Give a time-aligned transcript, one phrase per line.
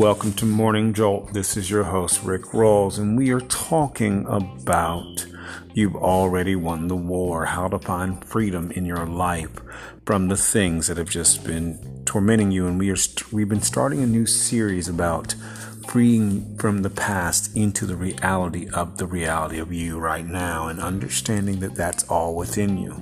[0.00, 1.32] Welcome to Morning Jolt.
[1.32, 5.26] This is your host, Rick Rawls, and we are talking about
[5.72, 9.52] you've already won the war, how to find freedom in your life
[10.06, 12.66] from the things that have just been tormenting you.
[12.66, 12.96] And we are
[13.30, 15.36] we've been starting a new series about
[15.90, 20.78] freeing from the past into the reality of the reality of you right now and
[20.78, 22.94] understanding that that's all within you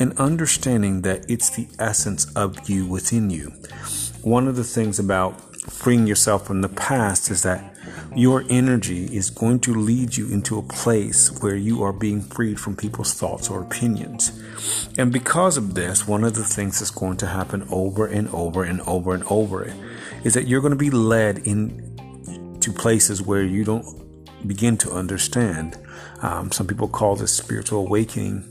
[0.00, 3.52] and understanding that it's the essence of you within you.
[4.22, 7.72] One of the things about freeing yourself from the past is that
[8.16, 12.58] your energy is going to lead you into a place where you are being freed
[12.58, 14.42] from people's thoughts or opinions.
[14.98, 18.64] And because of this, one of the things that's going to happen over and over
[18.64, 19.72] and over and over
[20.24, 21.38] is that you're going to be led
[22.64, 23.86] into places where you don't
[24.46, 25.78] begin to understand.
[26.22, 28.44] Um, some people call this spiritual awakening,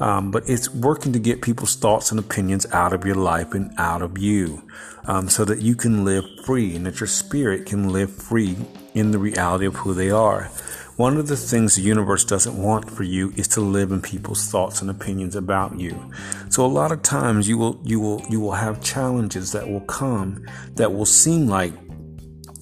[0.00, 3.72] um, but it's working to get people's thoughts and opinions out of your life and
[3.78, 4.62] out of you
[5.04, 8.56] um, so that you can live free and that your spirit can live free
[8.94, 10.50] in the reality of who they are.
[10.96, 14.50] One of the things the universe doesn't want for you is to live in people's
[14.50, 16.12] thoughts and opinions about you.
[16.50, 19.80] So a lot of times you will you will you will have challenges that will
[19.80, 21.72] come that will seem like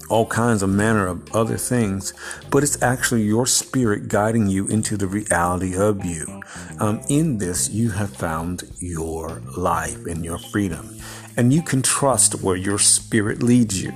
[0.08, 2.14] all kinds of manner of other things,
[2.50, 6.42] but it's actually your spirit guiding you into the reality of you.
[6.80, 10.96] Um, in this, you have found your life and your freedom,
[11.36, 13.92] and you can trust where your spirit leads you.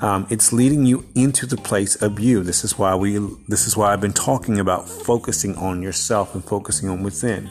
[0.00, 2.42] Um, it's leading you into the place of you.
[2.42, 3.18] This is why we.
[3.46, 7.50] This is why I've been talking about focusing on yourself and focusing on within.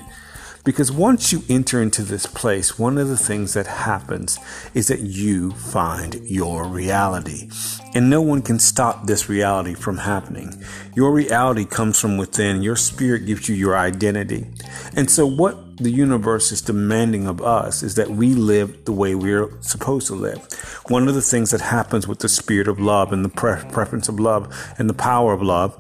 [0.64, 4.38] Because once you enter into this place, one of the things that happens
[4.76, 7.50] is that you find your reality.
[7.94, 10.64] And no one can stop this reality from happening.
[10.96, 12.62] Your reality comes from within.
[12.62, 14.48] Your spirit gives you your identity.
[14.96, 19.16] And so what the universe is demanding of us is that we live the way
[19.16, 20.40] we're supposed to live.
[20.88, 24.08] One of the things that happens with the spirit of love and the pre- preference
[24.08, 25.76] of love and the power of love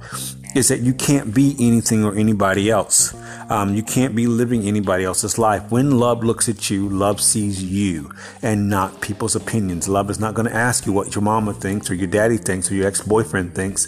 [0.55, 3.13] is that you can't be anything or anybody else.
[3.49, 5.71] Um, you can't be living anybody else's life.
[5.71, 9.87] When love looks at you, love sees you and not people's opinions.
[9.87, 12.71] Love is not going to ask you what your mama thinks or your daddy thinks
[12.71, 13.87] or your ex boyfriend thinks.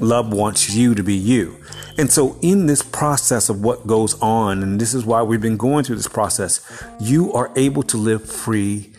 [0.00, 1.56] Love wants you to be you.
[1.98, 5.58] And so, in this process of what goes on, and this is why we've been
[5.58, 6.60] going through this process,
[6.98, 8.92] you are able to live free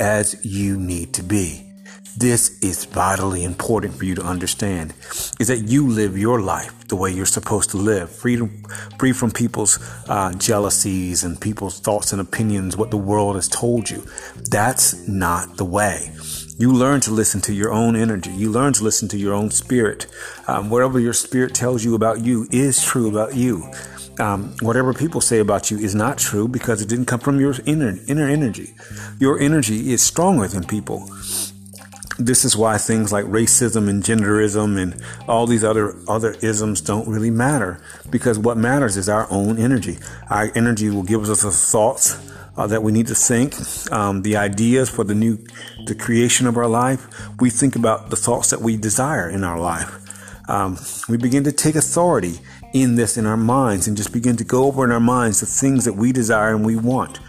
[0.00, 1.71] as you need to be.
[2.16, 4.92] This is vitally important for you to understand
[5.40, 8.62] is that you live your life the way you're supposed to live, freedom,
[8.98, 9.78] free from people's
[10.08, 14.04] uh, jealousies and people's thoughts and opinions, what the world has told you.
[14.50, 16.12] That's not the way.
[16.58, 18.30] You learn to listen to your own energy.
[18.30, 20.06] You learn to listen to your own spirit.
[20.46, 23.70] Um, whatever your spirit tells you about you is true about you.
[24.20, 27.54] Um, whatever people say about you is not true because it didn't come from your
[27.64, 28.74] inner inner energy.
[29.18, 31.08] Your energy is stronger than people
[32.18, 37.08] this is why things like racism and genderism and all these other other isms don't
[37.08, 37.80] really matter
[38.10, 39.98] because what matters is our own energy.
[40.30, 42.18] Our energy will give us the thoughts
[42.56, 43.54] uh, that we need to think,
[43.90, 45.38] um, the ideas for the new,
[45.86, 47.08] the creation of our life.
[47.40, 49.98] We think about the thoughts that we desire in our life.
[50.50, 50.78] Um,
[51.08, 52.40] we begin to take authority
[52.74, 55.46] in this in our minds and just begin to go over in our minds the
[55.46, 57.20] things that we desire and we want.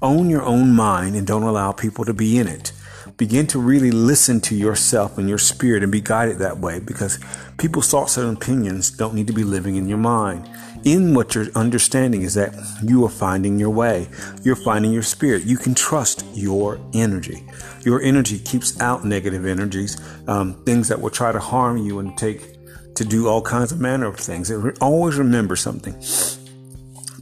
[0.00, 2.72] Own your own mind and don't allow people to be in it
[3.16, 7.18] begin to really listen to yourself and your spirit and be guided that way because
[7.58, 10.48] people's thoughts and opinions don't need to be living in your mind.
[10.84, 14.08] In what you're understanding is that you are finding your way.
[14.42, 15.44] You're finding your spirit.
[15.44, 17.46] You can trust your energy.
[17.84, 19.98] Your energy keeps out negative energies,
[20.28, 22.58] um, things that will try to harm you and take
[22.96, 24.50] to do all kinds of manner of things.
[24.50, 25.94] And always remember something.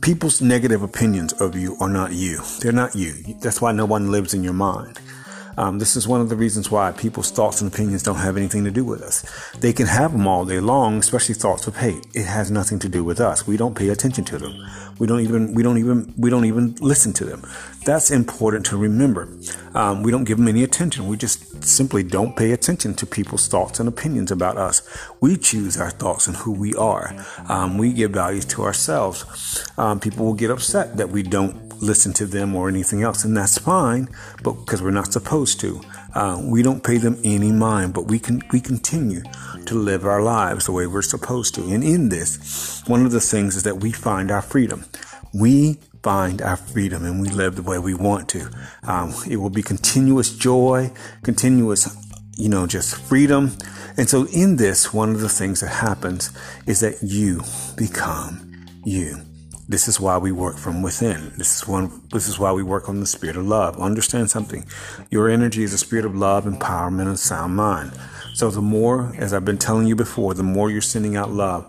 [0.00, 2.40] People's negative opinions of you are not you.
[2.60, 3.12] They're not you.
[3.40, 4.98] That's why no one lives in your mind.
[5.56, 8.64] Um, this is one of the reasons why people's thoughts and opinions don't have anything
[8.64, 9.24] to do with us.
[9.58, 12.06] They can have them all day long, especially thoughts of hate.
[12.14, 13.46] It has nothing to do with us.
[13.46, 14.54] We don't pay attention to them.
[14.98, 17.42] We don't even we don't even we don't even listen to them.
[17.84, 19.28] That's important to remember.
[19.74, 21.08] Um, we don't give them any attention.
[21.08, 24.82] We just simply don't pay attention to people's thoughts and opinions about us.
[25.20, 27.14] We choose our thoughts and who we are.
[27.48, 29.24] Um, we give values to ourselves.
[29.76, 33.36] Um, people will get upset that we don't listen to them or anything else, and
[33.36, 34.08] that's fine.
[34.42, 35.82] But because we're not supposed to,
[36.14, 37.92] uh, we don't pay them any mind.
[37.94, 39.22] But we can we continue
[39.66, 41.62] to live our lives the way we're supposed to.
[41.62, 44.84] And in this, one of the things is that we find our freedom.
[45.34, 48.50] We find our freedom and we live the way we want to.
[48.82, 50.90] Um, it will be continuous joy,
[51.22, 51.96] continuous,
[52.36, 53.52] you know, just freedom.
[53.96, 56.30] And so in this, one of the things that happens
[56.66, 57.42] is that you
[57.76, 59.22] become you.
[59.72, 61.32] This is why we work from within.
[61.38, 62.02] This is one.
[62.12, 63.80] This is why we work on the spirit of love.
[63.80, 64.66] Understand something.
[65.10, 67.98] Your energy is a spirit of love, empowerment, and sound mind.
[68.34, 71.64] So the more, as I've been telling you before, the more you're sending out love,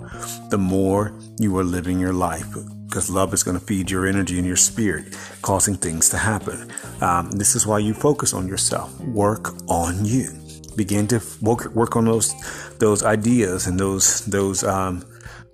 [0.50, 2.46] the more you are living your life
[2.90, 6.70] because love is going to feed your energy and your spirit, causing things to happen.
[7.00, 9.00] Um, this is why you focus on yourself.
[9.00, 10.30] Work on you.
[10.76, 12.36] Begin to work, work on those
[12.80, 15.06] those ideas and those those um,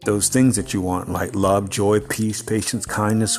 [0.05, 3.37] those things that you want, like love, joy, peace, patience, kindness,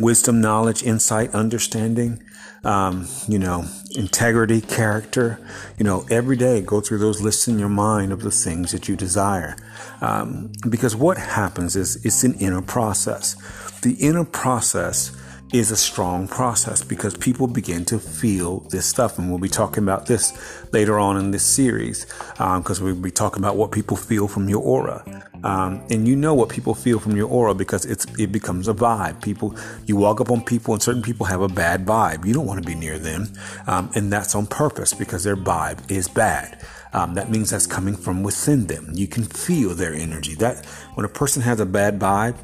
[0.00, 2.22] wisdom, knowledge, insight, understanding,
[2.64, 3.64] um, you know,
[3.94, 5.38] integrity, character.
[5.78, 8.88] You know, every day go through those lists in your mind of the things that
[8.88, 9.56] you desire.
[10.00, 13.36] Um, because what happens is it's an inner process.
[13.80, 15.16] The inner process
[15.52, 19.18] is a strong process because people begin to feel this stuff.
[19.18, 20.32] And we'll be talking about this
[20.72, 24.48] later on in this series because um, we'll be talking about what people feel from
[24.48, 25.30] your aura.
[25.44, 28.74] Um, and you know what people feel from your aura because it's it becomes a
[28.74, 29.22] vibe.
[29.22, 29.54] People,
[29.84, 32.24] you walk up on people, and certain people have a bad vibe.
[32.24, 33.28] You don't want to be near them,
[33.66, 36.60] um, and that's on purpose because their vibe is bad.
[36.94, 38.90] Um, that means that's coming from within them.
[38.94, 40.34] You can feel their energy.
[40.36, 40.64] That
[40.94, 42.36] when a person has a bad vibe,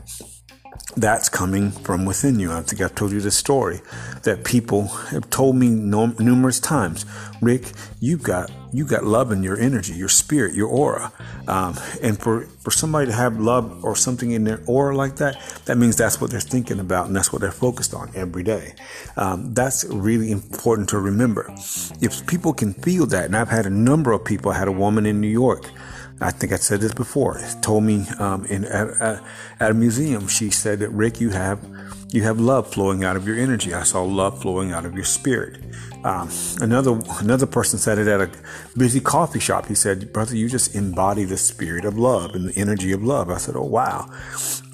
[0.96, 2.52] that's coming from within you.
[2.52, 3.81] I think I've told you this story
[4.25, 7.06] that people have told me no, numerous times.
[7.40, 11.12] Rick, you've got you got love in your energy, your spirit, your aura,
[11.49, 15.40] um, and for for somebody to have love or something in their aura like that,
[15.64, 18.75] that means that's what they're thinking about and that's what they're focused on every day.
[19.17, 21.52] Um, that's really important to remember.
[22.00, 24.50] If people can feel that, and I've had a number of people.
[24.50, 25.70] I had a woman in New York
[26.20, 27.40] I think I said this before.
[27.62, 29.22] Told me um, in at,
[29.58, 31.58] at, a museum, she said that Rick, you have
[32.11, 33.72] you have love flowing out of your energy.
[33.72, 35.62] I saw love flowing out of your spirit.
[36.05, 36.28] Um,
[36.61, 38.31] another another person said it at a
[38.76, 39.67] busy coffee shop.
[39.67, 43.31] He said, "Brother, you just embody the spirit of love and the energy of love."
[43.31, 44.11] I said, "Oh wow!"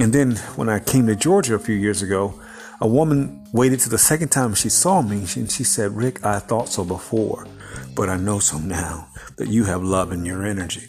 [0.00, 2.34] And then when I came to Georgia a few years ago,
[2.80, 6.40] a woman waited to the second time she saw me, and she said, "Rick, I
[6.40, 7.46] thought so before,
[7.94, 10.86] but I know so now that you have love in your energy."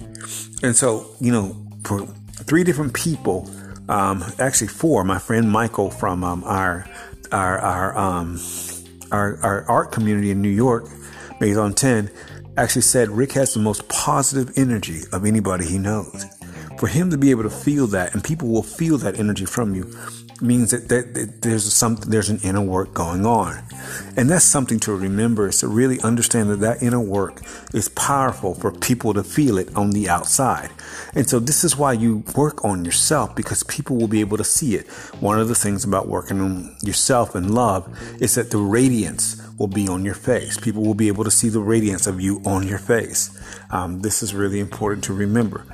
[0.64, 2.06] And so, you know, for
[2.46, 3.50] three different people,
[3.90, 6.88] um, actually four, my friend Michael from um, our
[7.32, 8.40] our our, um,
[9.12, 10.90] our our art community in New York,
[11.40, 12.10] Maison 10,
[12.58, 16.26] actually said Rick has the most positive energy of anybody he knows.
[16.80, 19.74] For him to be able to feel that, and people will feel that energy from
[19.74, 19.92] you,
[20.42, 23.64] means that, that, that there's something there's an inner work going on.
[24.16, 27.42] And that's something to remember is to really understand that that inner work
[27.74, 30.70] is powerful for people to feel it on the outside.
[31.14, 34.44] And so this is why you work on yourself because people will be able to
[34.44, 34.88] see it.
[35.20, 37.88] One of the things about working on yourself and love
[38.22, 40.58] is that the radiance will be on your face.
[40.58, 43.38] People will be able to see the radiance of you on your face.
[43.72, 45.66] Um, this is really important to remember.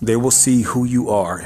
[0.00, 1.44] They will see who you are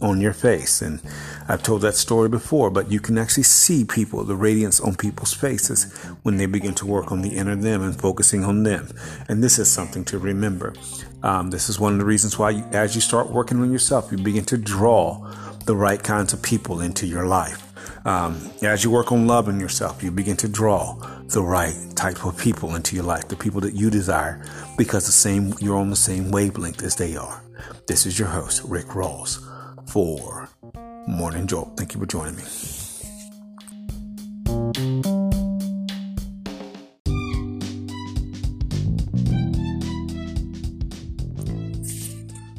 [0.00, 0.80] on your face.
[0.82, 1.00] And
[1.48, 5.34] I've told that story before, but you can actually see people, the radiance on people's
[5.34, 5.92] faces
[6.22, 8.88] when they begin to work on the inner them and focusing on them.
[9.28, 10.74] And this is something to remember.
[11.22, 14.12] Um, this is one of the reasons why, you, as you start working on yourself,
[14.12, 15.32] you begin to draw
[15.64, 17.64] the right kinds of people into your life.
[18.06, 20.94] Um, as you work on loving yourself, you begin to draw
[21.26, 24.42] the right type of people into your life, the people that you desire,
[24.78, 27.42] because the same you're on the same wavelength as they are.
[27.86, 29.47] This is your host, Rick Rawls
[29.88, 30.50] for
[31.06, 31.76] Morning Jolt.
[31.78, 32.42] Thank you for joining me.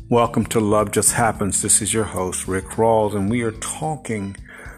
[0.09, 1.61] Welcome to Love Just Happens.
[1.61, 4.35] This is your host, Rick Rawls, and we are talking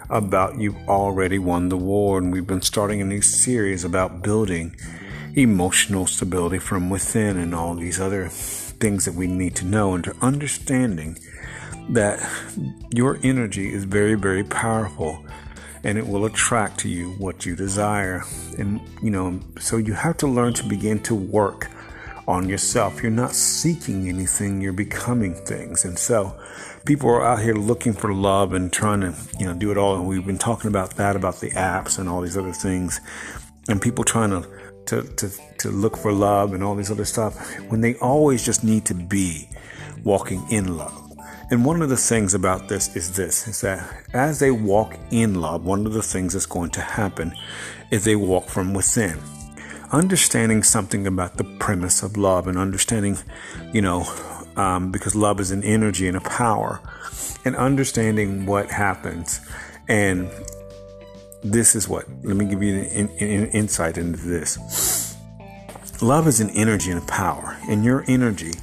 [0.10, 2.18] about You've Already Won the War.
[2.18, 4.76] And we've been starting a new series about building
[5.36, 10.04] emotional stability from within and all these other things that we need to know and
[10.04, 11.18] to understanding
[11.90, 12.20] that
[12.94, 15.24] your energy is very, very powerful
[15.84, 18.24] and it will attract to you what you desire.
[18.58, 21.70] And, you know, so you have to learn to begin to work
[22.28, 23.02] on yourself.
[23.02, 25.84] You're not seeking anything, you're becoming things.
[25.86, 26.40] And so
[26.86, 29.96] people are out here looking for love and trying to, you know, do it all.
[29.96, 33.02] And we've been talking about that, about the apps and all these other things.
[33.68, 34.48] And people trying to,
[34.88, 38.64] to, to, to look for love and all these other stuff when they always just
[38.64, 39.50] need to be
[40.04, 41.01] walking in love.
[41.52, 45.42] And one of the things about this is this is that as they walk in
[45.42, 47.34] love, one of the things that's going to happen
[47.92, 49.20] is they walk from within.
[49.92, 53.18] Understanding something about the premise of love and understanding,
[53.74, 54.06] you know,
[54.56, 56.80] um, because love is an energy and a power,
[57.44, 59.42] and understanding what happens.
[59.90, 60.30] And
[61.44, 65.18] this is what, let me give you an, an insight into this.
[66.02, 68.54] Love is an energy and a power, and your energy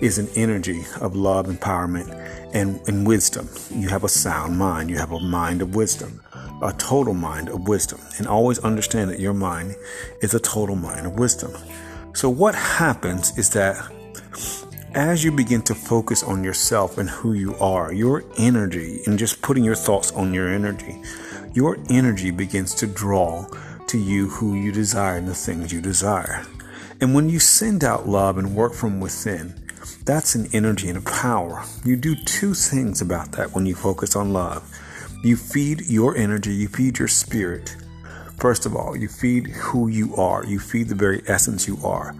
[0.00, 2.08] is an energy of love, empowerment,
[2.54, 3.48] and, and wisdom.
[3.70, 4.90] You have a sound mind.
[4.90, 6.20] You have a mind of wisdom,
[6.62, 8.00] a total mind of wisdom.
[8.18, 9.76] And always understand that your mind
[10.22, 11.52] is a total mind of wisdom.
[12.14, 13.76] So, what happens is that
[14.94, 19.40] as you begin to focus on yourself and who you are, your energy, and just
[19.40, 21.00] putting your thoughts on your energy,
[21.52, 23.46] your energy begins to draw
[23.86, 26.44] to you who you desire and the things you desire.
[27.00, 29.54] And when you send out love and work from within,
[30.04, 31.64] that's an energy and a power.
[31.84, 34.68] You do two things about that when you focus on love.
[35.22, 37.76] You feed your energy, you feed your spirit.
[38.38, 42.14] First of all, you feed who you are, you feed the very essence you are.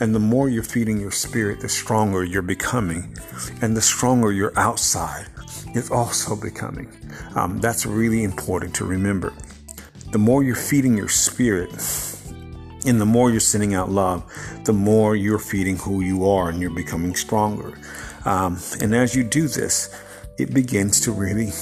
[0.00, 3.14] And the more you're feeding your spirit, the stronger you're becoming.
[3.60, 5.26] And the stronger your outside
[5.74, 6.90] is also becoming.
[7.34, 9.34] Um, that's really important to remember.
[10.12, 11.70] The more you're feeding your spirit,
[12.86, 14.24] and the more you're sending out love,
[14.64, 17.78] the more you're feeding who you are and you're becoming stronger.
[18.24, 19.94] Um, and as you do this,
[20.38, 21.52] it begins to really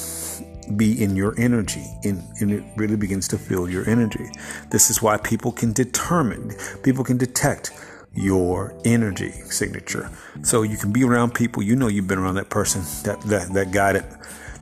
[0.76, 4.30] be in your energy and, and, it really begins to fill your energy.
[4.70, 7.70] This is why people can determine, people can detect
[8.14, 10.10] your energy signature.
[10.42, 13.52] So you can be around people, you know you've been around that person, that that,
[13.54, 14.04] that guy that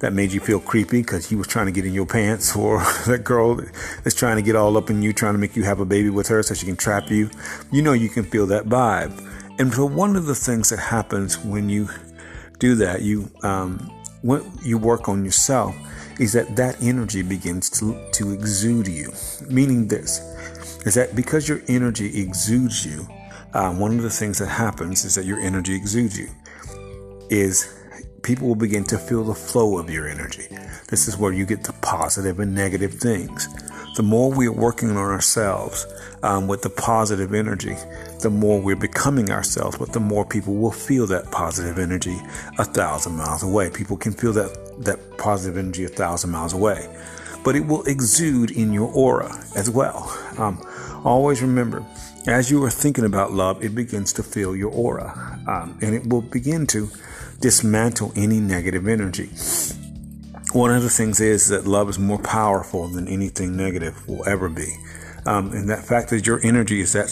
[0.03, 2.79] that made you feel creepy because he was trying to get in your pants, or
[3.07, 3.55] that girl
[4.03, 6.11] that's trying to get all up in you, trying to make you have a baby
[6.11, 7.31] with her so she can trap you.
[7.71, 9.29] You know, you can feel that vibe.
[9.59, 11.89] And so, one of the things that happens when you
[12.59, 13.79] do that, you um,
[14.23, 15.75] when you work on yourself,
[16.19, 19.13] is that that energy begins to to exude you.
[19.49, 20.21] Meaning this
[20.85, 23.07] is that because your energy exudes you,
[23.55, 26.29] um, one of the things that happens is that your energy exudes you.
[27.31, 27.79] Is
[28.23, 30.47] people will begin to feel the flow of your energy.
[30.89, 33.49] This is where you get the positive and negative things.
[33.97, 35.87] The more we are working on ourselves
[36.23, 37.77] um, with the positive energy,
[38.21, 42.19] the more we're becoming ourselves, but the more people will feel that positive energy
[42.59, 43.71] a thousand miles away.
[43.71, 46.89] People can feel that, that positive energy a thousand miles away,
[47.45, 50.11] but it will exude in your aura as well.
[50.39, 50.65] Um,
[51.05, 51.85] always remember,
[52.27, 56.07] as you are thinking about love, it begins to fill your aura, um, and it
[56.07, 56.89] will begin to
[57.41, 59.31] dismantle any negative energy.
[60.53, 64.49] One of the things is that love is more powerful than anything negative will ever
[64.49, 64.77] be.
[65.25, 67.07] Um, and that fact that your energy is that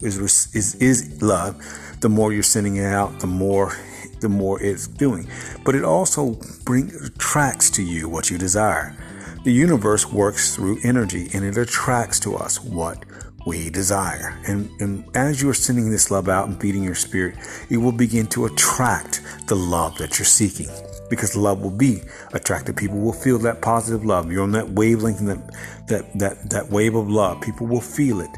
[0.00, 1.56] is, is is love,
[2.00, 3.74] the more you're sending it out, the more
[4.20, 5.28] the more it's doing.
[5.64, 8.96] But it also brings attracts to you what you desire.
[9.44, 13.04] The universe works through energy and it attracts to us what
[13.46, 14.38] we desire.
[14.46, 17.36] And, and as you are sending this love out and feeding your spirit,
[17.70, 20.68] it will begin to attract the love that you're seeking.
[21.08, 22.76] Because love will be attracted.
[22.76, 24.30] People will feel that positive love.
[24.30, 27.40] You're on that wavelength and that, that, that, that wave of love.
[27.40, 28.30] People will feel it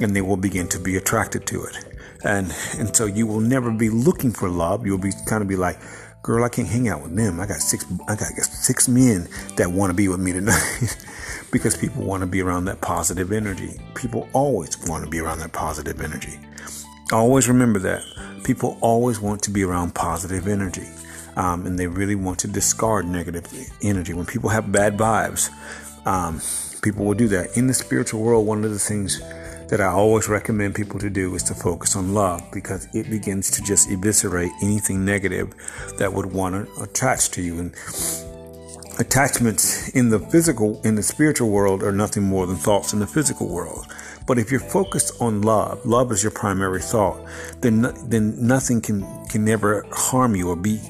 [0.00, 1.84] and they will begin to be attracted to it.
[2.24, 4.86] And, and so you will never be looking for love.
[4.86, 5.78] You'll be kind of be like,
[6.22, 7.38] girl, I can't hang out with them.
[7.38, 10.96] I got six, I got six men that want to be with me tonight.
[11.56, 13.80] because people want to be around that positive energy.
[13.94, 16.38] People always want to be around that positive energy.
[17.10, 18.02] Always remember that.
[18.44, 20.86] People always want to be around positive energy.
[21.34, 23.46] Um, and they really want to discard negative
[23.82, 24.12] energy.
[24.12, 25.48] When people have bad vibes,
[26.06, 26.42] um,
[26.82, 27.56] people will do that.
[27.56, 29.22] In the spiritual world, one of the things
[29.70, 33.50] that I always recommend people to do is to focus on love because it begins
[33.52, 35.54] to just eviscerate anything negative
[35.96, 37.58] that would want to attach to you.
[37.60, 37.74] And
[38.98, 43.06] attachments in the physical, in the spiritual world, are nothing more than thoughts in the
[43.06, 43.86] physical world.
[44.26, 47.24] But if you're focused on love, love is your primary thought,
[47.60, 50.80] then then nothing can can never harm you or be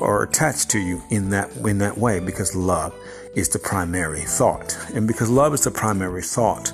[0.00, 2.94] or attach to you in that in that way because love
[3.34, 4.76] is the primary thought.
[4.94, 6.72] And because love is the primary thought,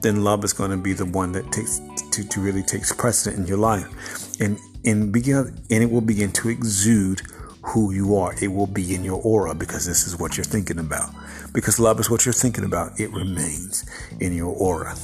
[0.00, 1.80] then love is going to be the one that takes
[2.12, 4.40] to, to really takes precedent in your life.
[4.40, 7.22] And and begin and it will begin to exude
[7.70, 8.34] who you are.
[8.42, 11.10] It will be in your aura because this is what you're thinking about.
[11.52, 13.84] Because love is what you're thinking about, it remains
[14.20, 14.96] in your aura.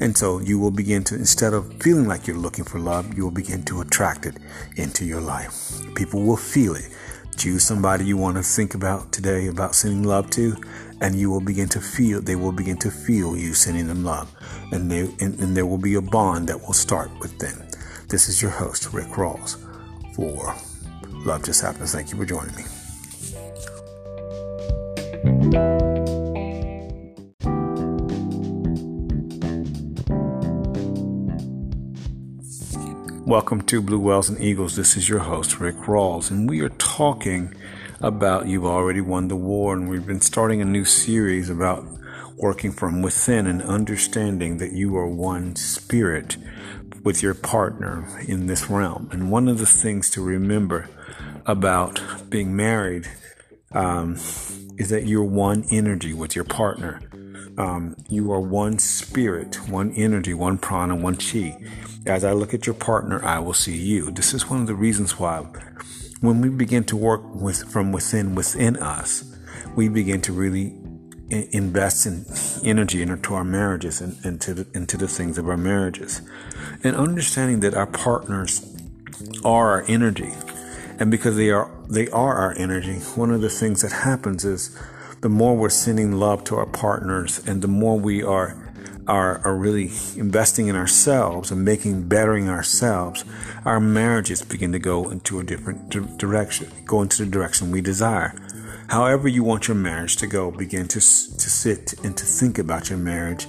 [0.00, 3.24] And so you will begin to, instead of feeling like you're looking for love, you
[3.24, 4.36] will begin to attract it
[4.76, 5.72] into your life.
[5.94, 6.88] People will feel it.
[7.36, 10.56] Choose somebody you want to think about today about sending love to,
[11.00, 14.32] and you will begin to feel, they will begin to feel you sending them love.
[14.72, 17.60] And, they, and, and there will be a bond that will start with them.
[18.08, 19.56] This is your host, Rick Rawls,
[20.14, 20.54] for
[21.24, 21.92] Love Just Happens.
[21.92, 22.64] Thank you for joining me.
[33.26, 34.76] Welcome to Blue Whales and Eagles.
[34.76, 37.54] This is your host, Rick Rawls, and we are talking
[38.00, 39.72] about You've Already Won the War.
[39.72, 41.86] And we've been starting a new series about
[42.36, 46.36] working from within and understanding that you are one spirit
[47.04, 49.08] with your partner in this realm.
[49.12, 50.88] And one of the things to remember
[51.46, 53.08] about being married
[53.72, 54.14] um,
[54.78, 57.00] is that you're one energy with your partner.
[57.56, 61.56] Um, you are one spirit, one energy, one prana, one chi.
[62.06, 64.10] As I look at your partner, I will see you.
[64.10, 65.44] This is one of the reasons why
[66.20, 69.24] when we begin to work with from within within us,
[69.76, 70.74] we begin to really
[71.30, 72.24] invest in
[72.62, 76.22] energy into our marriages and into the, into the things of our marriages,
[76.82, 78.64] and understanding that our partners
[79.44, 80.32] are our energy,
[80.98, 84.78] and because they are they are our energy, one of the things that happens is
[85.20, 88.60] the more we're sending love to our partners, and the more we are
[89.06, 93.24] are, are really investing in ourselves and making bettering ourselves,
[93.64, 98.34] our marriages begin to go into a different direction, go into the direction we desire.
[98.88, 101.00] However, you want your marriage to go, begin to, to
[101.50, 103.46] sit and to think about your marriage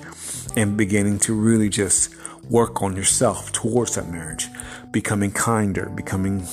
[0.55, 2.15] and beginning to really just
[2.49, 4.47] work on yourself towards that marriage,
[4.91, 6.47] becoming kinder, becoming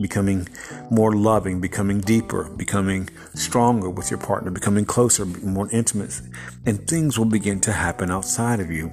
[0.00, 0.48] becoming
[0.90, 6.20] more loving, becoming deeper, becoming stronger with your partner, becoming closer, more intimate,
[6.66, 8.92] and things will begin to happen outside of you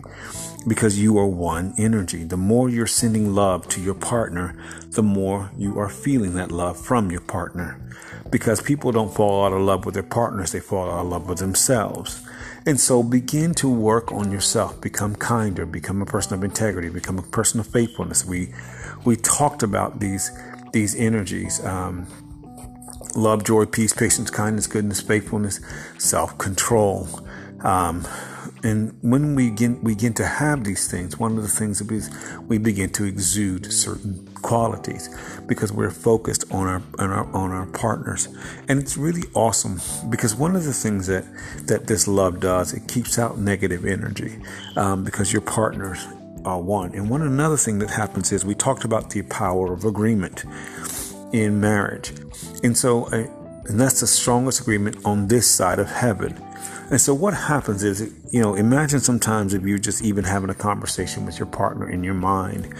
[0.67, 2.23] because you are one energy.
[2.23, 4.55] The more you're sending love to your partner,
[4.89, 7.79] the more you are feeling that love from your partner.
[8.29, 11.27] Because people don't fall out of love with their partners, they fall out of love
[11.27, 12.21] with themselves.
[12.65, 17.17] And so begin to work on yourself, become kinder, become a person of integrity, become
[17.17, 18.23] a person of faithfulness.
[18.23, 18.53] We
[19.03, 20.31] we talked about these
[20.71, 21.63] these energies.
[21.65, 22.05] Um,
[23.15, 25.59] love, joy, peace, patience, kindness, goodness, faithfulness,
[25.97, 27.07] self control.
[27.61, 28.07] Um,
[28.63, 32.01] and when we begin, begin to have these things, one of the things that we,
[32.47, 35.09] we begin to exude certain qualities
[35.47, 38.27] because we're focused on our, on our on our partners,
[38.67, 41.25] and it's really awesome because one of the things that
[41.67, 44.37] that this love does it keeps out negative energy
[44.75, 46.05] um, because your partners
[46.45, 46.93] are one.
[46.93, 50.45] And one another thing that happens is we talked about the power of agreement
[51.33, 52.11] in marriage,
[52.63, 53.25] and so uh,
[53.65, 56.39] and that's the strongest agreement on this side of heaven.
[56.91, 60.53] And so what happens is, you know, imagine sometimes if you're just even having a
[60.53, 62.73] conversation with your partner in your mind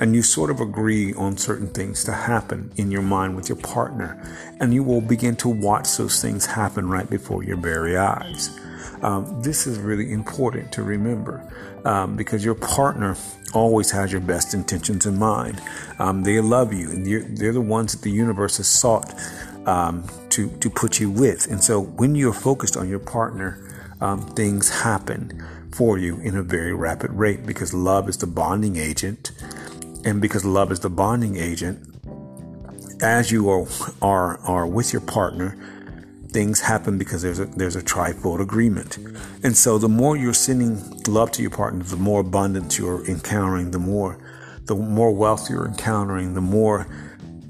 [0.00, 3.58] and you sort of agree on certain things to happen in your mind with your
[3.58, 4.18] partner
[4.58, 8.58] and you will begin to watch those things happen right before your very eyes.
[9.02, 11.46] Um, this is really important to remember
[11.84, 13.16] um, because your partner
[13.52, 15.60] always has your best intentions in mind.
[15.98, 19.14] Um, they love you, and they're the ones that the universe has sought
[19.66, 20.04] um,
[20.38, 21.50] to to put you with.
[21.50, 23.58] And so, when you're focused on your partner,
[24.00, 28.76] um, things happen for you in a very rapid rate because love is the bonding
[28.76, 29.32] agent,
[30.04, 31.78] and because love is the bonding agent,
[33.02, 33.66] as you are
[34.00, 35.56] are are with your partner
[36.30, 38.98] things happen because there's a there's a trifold agreement.
[39.42, 43.70] And so the more you're sending love to your partner, the more abundance you're encountering,
[43.70, 44.18] the more
[44.66, 46.86] the more wealth you're encountering, the more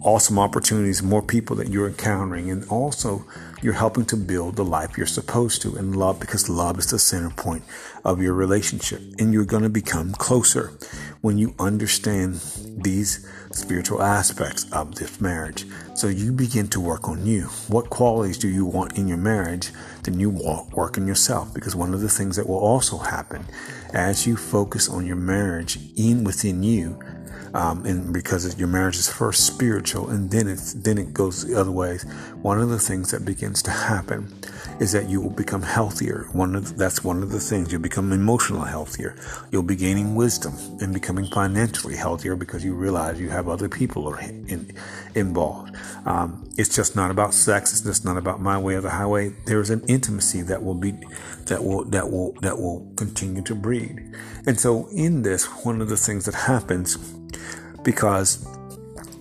[0.02, 3.24] awesome opportunities, more people that you're encountering, and also
[3.60, 6.98] you're helping to build the life you're supposed to in love because love is the
[6.98, 7.64] center point
[8.04, 9.00] of your relationship.
[9.18, 10.72] And you're going to become closer
[11.20, 15.66] when you understand these spiritual aspects of this marriage.
[15.94, 17.44] So you begin to work on you.
[17.66, 19.72] What qualities do you want in your marriage?
[20.04, 23.44] Then you work on yourself because one of the things that will also happen
[23.92, 27.00] as you focus on your marriage in within you
[27.58, 31.58] um, and because your marriage is first spiritual and then it's then it goes the
[31.58, 32.04] other ways.
[32.40, 34.32] One of the things that begins to happen
[34.78, 36.28] is that you will become healthier.
[36.32, 39.16] One of the, that's one of the things you'll become emotionally healthier.
[39.50, 44.06] You'll be gaining wisdom and becoming financially healthier because you realize you have other people
[44.08, 44.72] are in,
[45.16, 45.74] involved.
[46.06, 47.72] Um, it's just not about sex.
[47.72, 49.30] It's just not about my way or the highway.
[49.46, 50.92] There's an intimacy that will be
[51.46, 54.14] that will that will that will continue to breed.
[54.46, 57.17] And so in this, one of the things that happens
[57.88, 58.46] because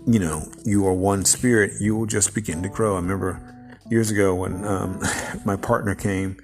[0.05, 2.95] you know you are one spirit you will just begin to grow.
[2.95, 3.41] I remember
[3.89, 5.01] years ago when um,
[5.45, 6.35] my partner came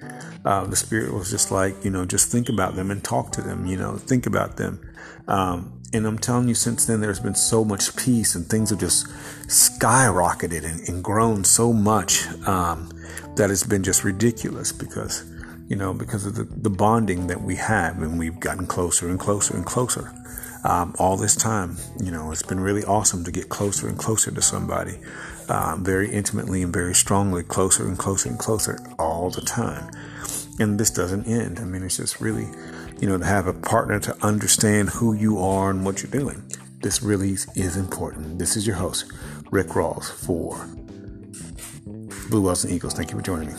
[0.45, 3.41] uh, the spirit was just like you know just think about them and talk to
[3.41, 4.79] them you know think about them.
[5.27, 8.79] Um, and i'm telling you since then there's been so much peace and things have
[8.79, 9.05] just
[9.47, 12.89] skyrocketed and, and grown so much um,
[13.35, 15.29] that it's been just ridiculous because
[15.67, 19.19] you know because of the, the bonding that we have and we've gotten closer and
[19.19, 20.11] closer and closer
[20.63, 21.77] um, all this time.
[22.01, 24.99] You know, it's been really awesome to get closer and closer to somebody,
[25.49, 29.91] um, very intimately and very strongly, closer and closer and closer all the time.
[30.59, 31.59] And this doesn't end.
[31.59, 32.47] I mean, it's just really,
[32.99, 36.43] you know, to have a partner to understand who you are and what you're doing.
[36.81, 38.39] This really is important.
[38.39, 39.11] This is your host,
[39.51, 40.67] Rick Rawls for
[42.29, 42.93] Blue Whales and Eagles.
[42.93, 43.55] Thank you for joining me.